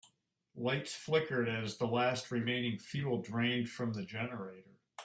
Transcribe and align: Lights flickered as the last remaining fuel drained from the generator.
Lights 0.55 0.95
flickered 0.95 1.47
as 1.47 1.77
the 1.77 1.85
last 1.85 2.31
remaining 2.31 2.79
fuel 2.79 3.21
drained 3.21 3.69
from 3.69 3.93
the 3.93 4.03
generator. 4.03 4.79